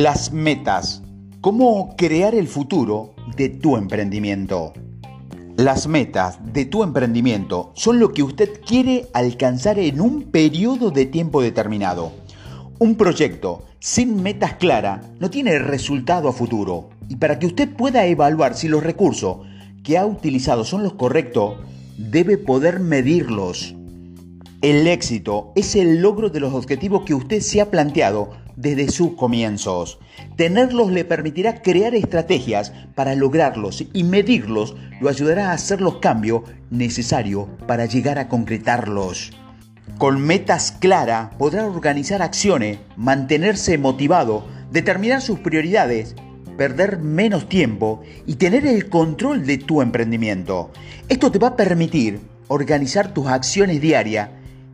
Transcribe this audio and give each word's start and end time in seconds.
Las 0.00 0.32
metas. 0.32 1.02
¿Cómo 1.40 1.96
crear 1.96 2.32
el 2.36 2.46
futuro 2.46 3.16
de 3.36 3.48
tu 3.48 3.76
emprendimiento? 3.76 4.72
Las 5.56 5.88
metas 5.88 6.38
de 6.52 6.66
tu 6.66 6.84
emprendimiento 6.84 7.72
son 7.74 7.98
lo 7.98 8.12
que 8.12 8.22
usted 8.22 8.60
quiere 8.64 9.08
alcanzar 9.12 9.76
en 9.80 10.00
un 10.00 10.30
periodo 10.30 10.92
de 10.92 11.06
tiempo 11.06 11.42
determinado. 11.42 12.12
Un 12.78 12.94
proyecto 12.94 13.64
sin 13.80 14.22
metas 14.22 14.54
claras 14.54 15.04
no 15.18 15.30
tiene 15.30 15.58
resultado 15.58 16.28
a 16.28 16.32
futuro. 16.32 16.90
Y 17.08 17.16
para 17.16 17.40
que 17.40 17.46
usted 17.46 17.68
pueda 17.68 18.06
evaluar 18.06 18.54
si 18.54 18.68
los 18.68 18.84
recursos 18.84 19.38
que 19.82 19.98
ha 19.98 20.06
utilizado 20.06 20.64
son 20.64 20.84
los 20.84 20.92
correctos, 20.92 21.56
debe 21.96 22.38
poder 22.38 22.78
medirlos. 22.78 23.74
El 24.62 24.86
éxito 24.86 25.52
es 25.56 25.74
el 25.74 26.02
logro 26.02 26.30
de 26.30 26.38
los 26.38 26.54
objetivos 26.54 27.02
que 27.02 27.14
usted 27.14 27.40
se 27.40 27.60
ha 27.60 27.68
planteado 27.68 28.30
desde 28.58 28.90
sus 28.90 29.14
comienzos. 29.14 30.00
Tenerlos 30.36 30.90
le 30.90 31.04
permitirá 31.04 31.62
crear 31.62 31.94
estrategias 31.94 32.72
para 32.96 33.14
lograrlos 33.14 33.84
y 33.92 34.02
medirlos 34.02 34.76
lo 35.00 35.08
ayudará 35.08 35.50
a 35.50 35.52
hacer 35.52 35.80
los 35.80 35.98
cambios 35.98 36.42
necesarios 36.70 37.46
para 37.68 37.86
llegar 37.86 38.18
a 38.18 38.28
concretarlos. 38.28 39.30
Con 39.96 40.20
metas 40.20 40.72
claras 40.72 41.34
podrá 41.38 41.66
organizar 41.66 42.20
acciones, 42.20 42.78
mantenerse 42.96 43.78
motivado, 43.78 44.44
determinar 44.72 45.22
sus 45.22 45.38
prioridades, 45.38 46.16
perder 46.56 46.98
menos 46.98 47.48
tiempo 47.48 48.02
y 48.26 48.34
tener 48.34 48.66
el 48.66 48.88
control 48.88 49.46
de 49.46 49.58
tu 49.58 49.82
emprendimiento. 49.82 50.72
Esto 51.08 51.30
te 51.30 51.38
va 51.38 51.48
a 51.48 51.56
permitir 51.56 52.20
organizar 52.48 53.14
tus 53.14 53.28
acciones 53.28 53.80
diarias 53.80 54.30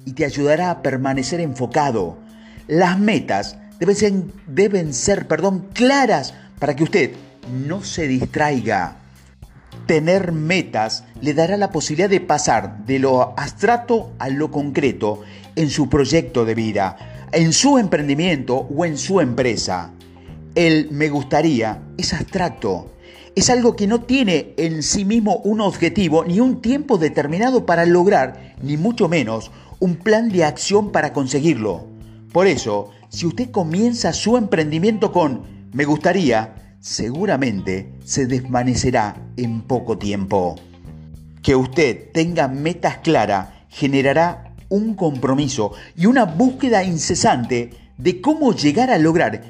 y 0.07 0.13
te 0.13 0.25
ayudará 0.25 0.71
a 0.71 0.83
permanecer 0.83 1.41
enfocado. 1.41 2.19
Las 2.67 2.99
metas 2.99 3.59
deben 3.85 3.97
ser, 3.97 4.13
deben 4.47 4.95
ser 4.95 5.29
perdón, 5.29 5.69
claras 5.75 6.33
para 6.59 6.75
que 6.75 6.85
usted 6.85 7.11
no 7.67 7.85
se 7.85 8.09
distraiga. 8.09 8.97
Tener 9.87 10.33
metas 10.33 11.05
le 11.21 11.35
dará 11.35 11.59
la 11.59 11.71
posibilidad 11.71 12.09
de 12.09 12.21
pasar 12.21 12.87
de 12.87 12.99
lo 12.99 13.39
abstracto 13.39 14.13
a 14.19 14.31
lo 14.31 14.51
concreto 14.51 15.21
en 15.55 15.69
su 15.69 15.91
proyecto 15.91 16.47
de 16.47 16.55
vida, 16.55 17.29
en 17.33 17.53
su 17.53 17.77
emprendimiento 17.77 18.57
o 18.57 18.87
en 18.87 18.97
su 18.97 19.21
empresa. 19.21 19.91
El 20.55 20.91
me 20.91 21.11
gustaría 21.11 21.83
es 21.99 22.15
abstracto, 22.15 22.93
es 23.35 23.51
algo 23.51 23.77
que 23.77 23.87
no 23.87 24.01
tiene 24.01 24.55
en 24.57 24.83
sí 24.83 25.05
mismo 25.05 25.39
un 25.45 25.61
objetivo 25.61 26.25
ni 26.25 26.41
un 26.41 26.63
tiempo 26.63 26.97
determinado 26.97 27.67
para 27.67 27.85
lograr, 27.85 28.55
ni 28.63 28.79
mucho 28.79 29.09
menos 29.09 29.51
un 29.79 29.97
plan 29.97 30.31
de 30.31 30.45
acción 30.45 30.93
para 30.93 31.13
conseguirlo. 31.13 31.85
Por 32.33 32.47
eso, 32.47 32.91
si 33.15 33.27
usted 33.27 33.53
comienza 33.53 34.13
su 34.13 34.37
emprendimiento 34.37 35.13
con 35.13 35.43
me 35.73 35.85
gustaría, 35.85 36.77
seguramente 36.81 37.95
se 38.05 38.27
desvanecerá 38.27 39.15
en 39.37 39.63
poco 39.63 39.99
tiempo. 39.99 40.57
Que 41.41 41.55
usted 41.55 42.11
tenga 42.13 42.49
metas 42.49 42.99
claras 42.99 43.51
generará 43.69 44.57
un 44.69 44.95
compromiso 44.95 45.73
y 45.97 46.07
una 46.07 46.25
búsqueda 46.25 46.83
incesante 46.83 47.71
de 47.99 48.21
cómo 48.21 48.53
llegar 48.53 48.91
a 48.91 48.99
lograr 48.99 49.43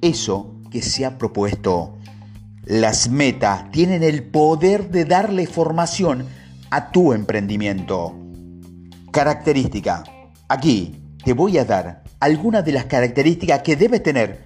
eso 0.00 0.54
que 0.70 0.80
se 0.80 1.04
ha 1.04 1.18
propuesto. 1.18 1.98
Las 2.64 3.10
metas 3.10 3.70
tienen 3.70 4.02
el 4.02 4.22
poder 4.22 4.88
de 4.90 5.04
darle 5.04 5.46
formación 5.46 6.24
a 6.70 6.90
tu 6.90 7.12
emprendimiento. 7.12 8.18
Característica. 9.10 10.04
Aquí 10.48 11.02
te 11.22 11.34
voy 11.34 11.58
a 11.58 11.66
dar 11.66 12.02
algunas 12.20 12.64
de 12.66 12.72
las 12.72 12.84
características 12.84 13.62
que 13.62 13.76
debes 13.76 14.02
tener 14.02 14.44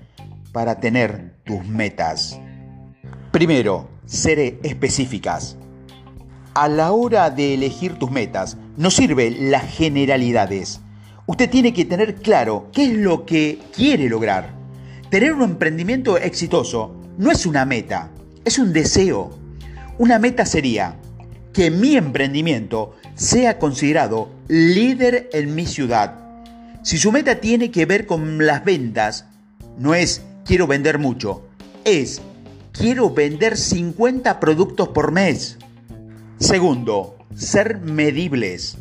para 0.52 0.78
tener 0.78 1.34
tus 1.44 1.64
metas. 1.66 2.38
Primero, 3.32 3.88
seré 4.06 4.60
específicas. 4.62 5.56
A 6.54 6.68
la 6.68 6.92
hora 6.92 7.30
de 7.30 7.54
elegir 7.54 7.98
tus 7.98 8.12
metas, 8.12 8.56
no 8.76 8.92
sirven 8.92 9.50
las 9.50 9.64
generalidades. 9.64 10.80
Usted 11.26 11.50
tiene 11.50 11.72
que 11.72 11.84
tener 11.84 12.14
claro 12.14 12.68
qué 12.72 12.84
es 12.84 12.92
lo 12.92 13.26
que 13.26 13.58
quiere 13.74 14.08
lograr. 14.08 14.54
Tener 15.10 15.32
un 15.32 15.42
emprendimiento 15.42 16.16
exitoso 16.16 16.94
no 17.18 17.32
es 17.32 17.44
una 17.44 17.64
meta, 17.64 18.10
es 18.44 18.58
un 18.60 18.72
deseo. 18.72 19.36
Una 19.98 20.20
meta 20.20 20.46
sería 20.46 20.96
que 21.52 21.72
mi 21.72 21.96
emprendimiento 21.96 22.94
sea 23.16 23.58
considerado 23.58 24.28
líder 24.46 25.28
en 25.32 25.56
mi 25.56 25.66
ciudad. 25.66 26.23
Si 26.84 26.98
su 26.98 27.12
meta 27.12 27.40
tiene 27.40 27.70
que 27.70 27.86
ver 27.86 28.04
con 28.04 28.44
las 28.44 28.62
ventas, 28.62 29.24
no 29.78 29.94
es 29.94 30.22
quiero 30.44 30.66
vender 30.66 30.98
mucho, 30.98 31.48
es 31.86 32.20
quiero 32.72 33.08
vender 33.08 33.56
50 33.56 34.38
productos 34.38 34.88
por 34.88 35.10
mes. 35.10 35.56
Segundo, 36.38 37.16
ser 37.34 37.80
medibles. 37.80 38.76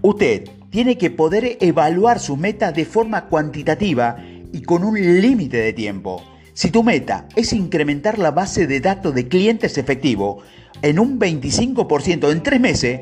Usted 0.00 0.48
tiene 0.70 0.96
que 0.96 1.10
poder 1.10 1.58
evaluar 1.60 2.18
sus 2.18 2.38
metas 2.38 2.72
de 2.72 2.86
forma 2.86 3.26
cuantitativa 3.26 4.16
y 4.50 4.62
con 4.62 4.82
un 4.82 4.98
límite 4.98 5.58
de 5.58 5.74
tiempo. 5.74 6.24
Si 6.54 6.70
tu 6.70 6.82
meta 6.82 7.28
es 7.36 7.52
incrementar 7.52 8.18
la 8.18 8.30
base 8.30 8.66
de 8.66 8.80
datos 8.80 9.14
de 9.14 9.28
clientes 9.28 9.76
efectivos 9.76 10.42
en 10.80 10.98
un 10.98 11.20
25% 11.20 12.32
en 12.32 12.42
tres 12.42 12.58
meses, 12.58 13.00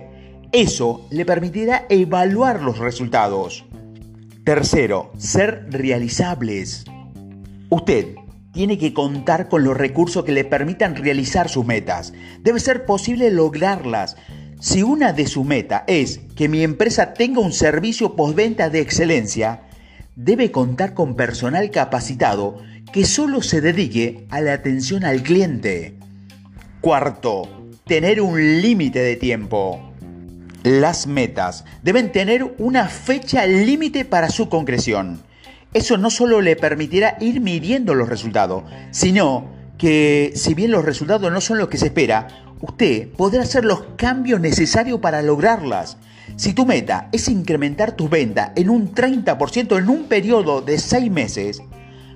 eso 0.50 1.06
le 1.12 1.24
permitirá 1.24 1.86
evaluar 1.88 2.60
los 2.60 2.78
resultados. 2.78 3.64
Tercero, 4.44 5.12
ser 5.18 5.66
realizables. 5.68 6.84
Usted 7.68 8.14
tiene 8.52 8.78
que 8.78 8.94
contar 8.94 9.48
con 9.48 9.64
los 9.64 9.76
recursos 9.76 10.24
que 10.24 10.32
le 10.32 10.44
permitan 10.44 10.96
realizar 10.96 11.50
sus 11.50 11.66
metas. 11.66 12.14
Debe 12.40 12.58
ser 12.58 12.86
posible 12.86 13.30
lograrlas. 13.30 14.16
Si 14.58 14.82
una 14.82 15.12
de 15.12 15.26
sus 15.26 15.44
metas 15.44 15.82
es 15.88 16.20
que 16.36 16.48
mi 16.48 16.62
empresa 16.62 17.12
tenga 17.12 17.40
un 17.40 17.52
servicio 17.52 18.16
postventa 18.16 18.70
de 18.70 18.80
excelencia, 18.80 19.62
debe 20.16 20.50
contar 20.50 20.94
con 20.94 21.16
personal 21.16 21.70
capacitado 21.70 22.62
que 22.94 23.04
solo 23.04 23.42
se 23.42 23.60
dedique 23.60 24.26
a 24.30 24.40
la 24.40 24.54
atención 24.54 25.04
al 25.04 25.22
cliente. 25.22 25.98
Cuarto, 26.80 27.68
tener 27.86 28.22
un 28.22 28.62
límite 28.62 29.00
de 29.00 29.16
tiempo. 29.16 29.89
Las 30.62 31.06
metas 31.06 31.64
deben 31.82 32.12
tener 32.12 32.54
una 32.58 32.86
fecha 32.88 33.46
límite 33.46 34.04
para 34.04 34.28
su 34.28 34.50
concreción. 34.50 35.22
Eso 35.72 35.96
no 35.96 36.10
solo 36.10 36.42
le 36.42 36.54
permitirá 36.54 37.16
ir 37.18 37.40
midiendo 37.40 37.94
los 37.94 38.10
resultados, 38.10 38.64
sino 38.90 39.48
que 39.78 40.32
si 40.34 40.52
bien 40.52 40.70
los 40.70 40.84
resultados 40.84 41.32
no 41.32 41.40
son 41.40 41.56
los 41.56 41.68
que 41.68 41.78
se 41.78 41.86
espera, 41.86 42.28
usted 42.60 43.08
podrá 43.08 43.42
hacer 43.42 43.64
los 43.64 43.84
cambios 43.96 44.38
necesarios 44.40 45.00
para 45.00 45.22
lograrlas. 45.22 45.96
Si 46.36 46.52
tu 46.52 46.66
meta 46.66 47.08
es 47.10 47.28
incrementar 47.28 47.92
tus 47.92 48.10
ventas 48.10 48.50
en 48.54 48.68
un 48.68 48.94
30% 48.94 49.78
en 49.78 49.88
un 49.88 50.04
periodo 50.04 50.60
de 50.60 50.78
6 50.78 51.10
meses, 51.10 51.62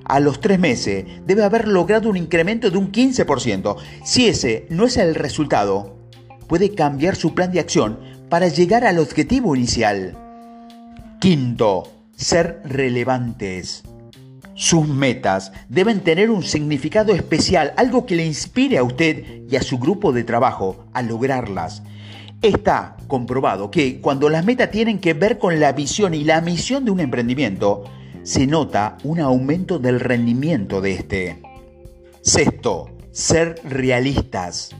a 0.04 0.20
los 0.20 0.42
3 0.42 0.58
meses 0.58 1.06
debe 1.26 1.44
haber 1.44 1.66
logrado 1.66 2.10
un 2.10 2.18
incremento 2.18 2.70
de 2.70 2.76
un 2.76 2.92
15%. 2.92 3.76
Si 4.04 4.26
ese 4.26 4.66
no 4.68 4.84
es 4.84 4.98
el 4.98 5.14
resultado, 5.14 5.96
puede 6.46 6.74
cambiar 6.74 7.16
su 7.16 7.34
plan 7.34 7.50
de 7.52 7.60
acción 7.60 7.98
para 8.28 8.48
llegar 8.48 8.84
al 8.84 8.98
objetivo 8.98 9.54
inicial. 9.54 10.16
Quinto, 11.20 11.84
ser 12.16 12.60
relevantes. 12.64 13.82
Sus 14.54 14.86
metas 14.86 15.52
deben 15.68 16.00
tener 16.00 16.30
un 16.30 16.44
significado 16.44 17.12
especial, 17.12 17.72
algo 17.76 18.06
que 18.06 18.14
le 18.14 18.24
inspire 18.24 18.78
a 18.78 18.84
usted 18.84 19.42
y 19.50 19.56
a 19.56 19.62
su 19.62 19.78
grupo 19.78 20.12
de 20.12 20.22
trabajo 20.22 20.84
a 20.92 21.02
lograrlas. 21.02 21.82
Está 22.40 22.96
comprobado 23.08 23.70
que 23.70 24.00
cuando 24.00 24.28
las 24.28 24.44
metas 24.44 24.70
tienen 24.70 24.98
que 24.98 25.14
ver 25.14 25.38
con 25.38 25.58
la 25.58 25.72
visión 25.72 26.14
y 26.14 26.24
la 26.24 26.40
misión 26.40 26.84
de 26.84 26.90
un 26.92 27.00
emprendimiento, 27.00 27.84
se 28.22 28.46
nota 28.46 28.96
un 29.02 29.18
aumento 29.18 29.78
del 29.78 29.98
rendimiento 29.98 30.80
de 30.80 30.92
este. 30.92 31.42
Sexto, 32.22 32.90
ser 33.10 33.60
realistas. 33.64 34.70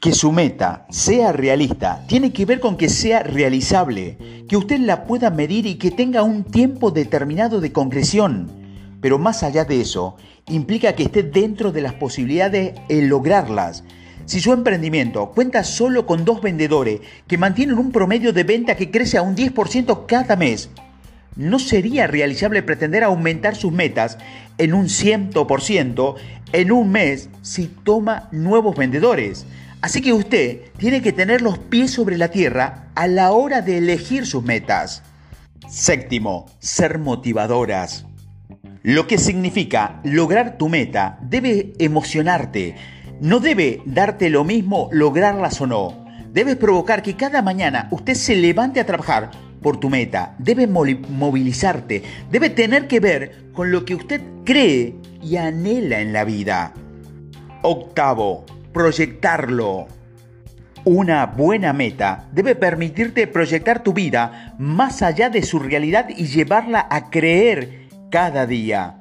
Que 0.00 0.12
su 0.12 0.30
meta 0.30 0.86
sea 0.90 1.32
realista 1.32 2.04
tiene 2.06 2.32
que 2.32 2.44
ver 2.44 2.60
con 2.60 2.76
que 2.76 2.88
sea 2.88 3.24
realizable, 3.24 4.44
que 4.48 4.56
usted 4.56 4.78
la 4.78 5.04
pueda 5.04 5.30
medir 5.30 5.66
y 5.66 5.74
que 5.74 5.90
tenga 5.90 6.22
un 6.22 6.44
tiempo 6.44 6.92
determinado 6.92 7.60
de 7.60 7.72
concreción. 7.72 8.48
Pero 9.00 9.18
más 9.18 9.42
allá 9.42 9.64
de 9.64 9.80
eso, 9.80 10.16
implica 10.48 10.92
que 10.92 11.02
esté 11.02 11.24
dentro 11.24 11.72
de 11.72 11.80
las 11.80 11.94
posibilidades 11.94 12.74
de 12.88 13.02
lograrlas. 13.02 13.82
Si 14.24 14.38
su 14.40 14.52
emprendimiento 14.52 15.32
cuenta 15.32 15.64
solo 15.64 16.06
con 16.06 16.24
dos 16.24 16.42
vendedores 16.42 17.00
que 17.26 17.36
mantienen 17.36 17.78
un 17.78 17.90
promedio 17.90 18.32
de 18.32 18.44
venta 18.44 18.76
que 18.76 18.92
crece 18.92 19.18
a 19.18 19.22
un 19.22 19.34
10% 19.34 20.06
cada 20.06 20.36
mes, 20.36 20.70
no 21.34 21.58
sería 21.58 22.06
realizable 22.06 22.62
pretender 22.62 23.02
aumentar 23.02 23.56
sus 23.56 23.72
metas 23.72 24.18
en 24.58 24.74
un 24.74 24.86
100% 24.86 26.14
en 26.52 26.72
un 26.72 26.90
mes 26.90 27.30
si 27.42 27.66
toma 27.66 28.28
nuevos 28.32 28.76
vendedores. 28.76 29.46
Así 29.80 30.00
que 30.00 30.12
usted 30.12 30.72
tiene 30.76 31.02
que 31.02 31.12
tener 31.12 31.40
los 31.40 31.58
pies 31.58 31.92
sobre 31.92 32.18
la 32.18 32.28
tierra 32.30 32.88
a 32.96 33.06
la 33.06 33.30
hora 33.30 33.62
de 33.62 33.78
elegir 33.78 34.26
sus 34.26 34.42
metas. 34.42 35.02
Séptimo, 35.68 36.46
ser 36.58 36.98
motivadoras. 36.98 38.04
Lo 38.82 39.06
que 39.06 39.18
significa 39.18 40.00
lograr 40.02 40.58
tu 40.58 40.68
meta 40.68 41.18
debe 41.22 41.74
emocionarte. 41.78 42.74
No 43.20 43.38
debe 43.38 43.82
darte 43.84 44.30
lo 44.30 44.42
mismo 44.44 44.88
lograrlas 44.90 45.60
o 45.60 45.66
no. 45.66 46.06
Debes 46.32 46.56
provocar 46.56 47.02
que 47.02 47.16
cada 47.16 47.40
mañana 47.40 47.86
usted 47.92 48.14
se 48.14 48.34
levante 48.34 48.80
a 48.80 48.86
trabajar 48.86 49.30
por 49.62 49.78
tu 49.78 49.90
meta. 49.90 50.34
Debe 50.38 50.66
movilizarte. 50.66 52.02
Debe 52.30 52.50
tener 52.50 52.88
que 52.88 52.98
ver 52.98 53.50
con 53.52 53.70
lo 53.70 53.84
que 53.84 53.94
usted 53.94 54.20
cree 54.44 54.96
y 55.22 55.36
anhela 55.36 56.00
en 56.00 56.12
la 56.12 56.24
vida. 56.24 56.72
Octavo, 57.62 58.44
proyectarlo. 58.78 59.88
Una 60.84 61.26
buena 61.26 61.72
meta 61.72 62.28
debe 62.30 62.54
permitirte 62.54 63.26
proyectar 63.26 63.82
tu 63.82 63.92
vida 63.92 64.54
más 64.56 65.02
allá 65.02 65.30
de 65.30 65.42
su 65.42 65.58
realidad 65.58 66.08
y 66.16 66.26
llevarla 66.26 66.86
a 66.88 67.10
creer 67.10 67.88
cada 68.08 68.46
día. 68.46 69.00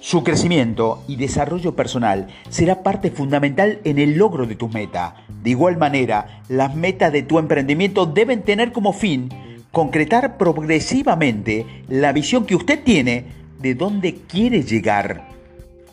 Su 0.00 0.24
crecimiento 0.24 1.04
y 1.06 1.16
desarrollo 1.16 1.76
personal 1.76 2.28
será 2.48 2.82
parte 2.82 3.10
fundamental 3.10 3.78
en 3.84 3.98
el 3.98 4.16
logro 4.16 4.46
de 4.46 4.56
tu 4.56 4.70
meta. 4.70 5.16
De 5.42 5.50
igual 5.50 5.76
manera, 5.76 6.40
las 6.48 6.74
metas 6.74 7.12
de 7.12 7.24
tu 7.24 7.38
emprendimiento 7.38 8.06
deben 8.06 8.40
tener 8.40 8.72
como 8.72 8.94
fin 8.94 9.28
concretar 9.70 10.38
progresivamente 10.38 11.66
la 11.88 12.10
visión 12.14 12.46
que 12.46 12.56
usted 12.56 12.82
tiene 12.82 13.26
de 13.60 13.74
dónde 13.74 14.14
quiere 14.26 14.62
llegar. 14.62 15.28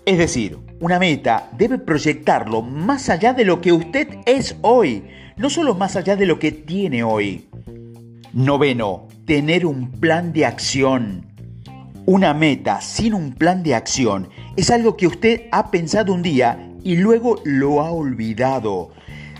Es 0.06 0.18
decir, 0.18 0.71
una 0.82 0.98
meta 0.98 1.48
debe 1.56 1.78
proyectarlo 1.78 2.64
más 2.64 3.10
allá 3.10 3.34
de 3.34 3.46
lo 3.46 3.62
que 3.62 3.72
usted 3.72 4.08
es 4.26 4.56
hoy, 4.62 5.04
no 5.38 5.50
solo 5.52 5.76
más 5.76 5.96
allá 5.96 6.16
de 6.16 6.26
lo 6.26 6.40
que 6.40 6.52
tiene 6.52 7.04
hoy. 7.04 7.48
Noveno, 8.34 9.08
tener 9.26 9.68
un 9.68 9.92
plan 9.92 10.34
de 10.34 10.48
acción. 10.48 11.28
Una 12.08 12.34
meta 12.34 12.82
sin 12.82 13.14
un 13.14 13.34
plan 13.34 13.62
de 13.62 13.76
acción 13.76 14.30
es 14.58 14.72
algo 14.72 14.98
que 14.98 15.06
usted 15.06 15.44
ha 15.52 15.70
pensado 15.70 16.14
un 16.14 16.24
día 16.24 16.72
y 16.84 16.96
luego 16.96 17.40
lo 17.46 17.82
ha 17.82 17.92
olvidado. 17.92 18.90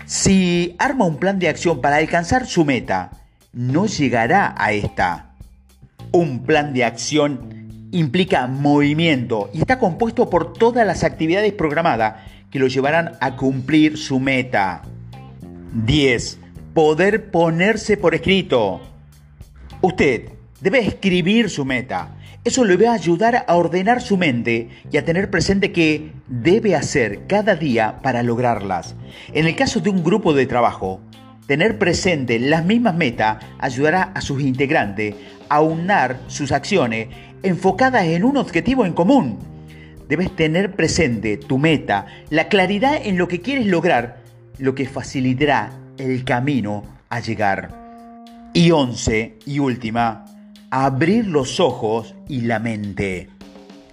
Si 0.06 0.76
arma 0.78 1.06
un 1.06 1.16
plan 1.16 1.40
de 1.40 1.48
acción 1.48 1.80
para 1.80 1.96
alcanzar 1.96 2.46
su 2.46 2.64
meta, 2.64 3.10
no 3.52 3.86
llegará 3.86 4.54
a 4.56 4.72
esta. 4.72 5.34
Un 6.12 6.44
plan 6.44 6.72
de 6.72 6.84
acción 6.84 7.61
implica 7.92 8.46
movimiento 8.48 9.48
y 9.52 9.60
está 9.60 9.78
compuesto 9.78 10.28
por 10.28 10.52
todas 10.52 10.86
las 10.86 11.04
actividades 11.04 11.52
programadas 11.52 12.24
que 12.50 12.58
lo 12.58 12.66
llevarán 12.66 13.12
a 13.20 13.36
cumplir 13.36 13.96
su 13.96 14.18
meta. 14.18 14.82
10. 15.72 16.38
Poder 16.74 17.30
ponerse 17.30 17.96
por 17.96 18.14
escrito. 18.14 18.80
Usted 19.80 20.30
debe 20.60 20.80
escribir 20.80 21.48
su 21.48 21.64
meta 21.64 22.16
eso 22.44 22.64
le 22.64 22.76
va 22.76 22.90
a 22.90 22.94
ayudar 22.94 23.44
a 23.46 23.54
ordenar 23.54 24.02
su 24.02 24.16
mente 24.16 24.68
y 24.90 24.96
a 24.96 25.04
tener 25.04 25.30
presente 25.30 25.70
qué 25.70 26.10
debe 26.26 26.74
hacer 26.74 27.28
cada 27.28 27.54
día 27.54 28.00
para 28.02 28.24
lograrlas. 28.24 28.96
En 29.32 29.46
el 29.46 29.54
caso 29.54 29.78
de 29.78 29.90
un 29.90 30.02
grupo 30.02 30.34
de 30.34 30.46
trabajo, 30.46 31.00
tener 31.52 31.76
presente 31.76 32.38
las 32.38 32.64
mismas 32.64 32.94
metas 32.94 33.44
ayudará 33.58 34.04
a 34.14 34.22
sus 34.22 34.40
integrantes 34.40 35.14
a 35.50 35.60
unar 35.60 36.18
sus 36.26 36.50
acciones 36.50 37.08
enfocadas 37.42 38.06
en 38.06 38.24
un 38.24 38.38
objetivo 38.38 38.86
en 38.86 38.94
común. 38.94 39.38
Debes 40.08 40.34
tener 40.34 40.72
presente 40.72 41.36
tu 41.36 41.58
meta, 41.58 42.06
la 42.30 42.48
claridad 42.48 42.94
en 43.04 43.18
lo 43.18 43.28
que 43.28 43.42
quieres 43.42 43.66
lograr, 43.66 44.22
lo 44.56 44.74
que 44.74 44.86
facilitará 44.86 45.78
el 45.98 46.24
camino 46.24 46.84
a 47.10 47.20
llegar. 47.20 47.68
Y 48.54 48.70
once, 48.70 49.36
y 49.44 49.58
última, 49.58 50.24
abrir 50.70 51.26
los 51.26 51.60
ojos 51.60 52.14
y 52.30 52.40
la 52.40 52.60
mente. 52.60 53.28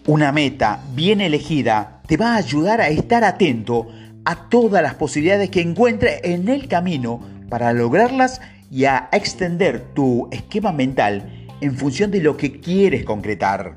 Una 0.07 0.31
meta 0.31 0.81
bien 0.95 1.19
elegida 1.19 2.03
te 2.07 2.15
va 2.15 2.35
a 2.35 2.37
ayudar 2.37 2.79
a 2.79 2.87
estar 2.87 3.25
atento 3.25 3.89
a 4.23 4.47
todas 4.47 4.81
las 4.81 4.95
posibilidades 4.95 5.49
que 5.49 5.59
encuentre 5.59 6.21
en 6.23 6.47
el 6.47 6.69
camino 6.69 7.38
para 7.49 7.73
lograrlas 7.73 8.41
y 8.71 8.85
a 8.85 9.09
extender 9.11 9.81
tu 9.93 10.29
esquema 10.31 10.71
mental 10.71 11.47
en 11.61 11.75
función 11.75 12.11
de 12.11 12.21
lo 12.21 12.37
que 12.37 12.59
quieres 12.59 13.03
concretar. 13.03 13.75